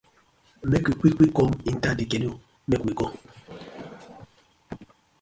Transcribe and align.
Mek 0.69 0.83
yu 0.87 0.93
quick 0.99 1.15
quick 1.17 1.33
kom 1.37 1.51
enter 1.69 1.93
dey 1.97 2.07
canoe 2.11 2.39
mek 2.69 2.81
we 2.85 2.91
go. 2.99 3.05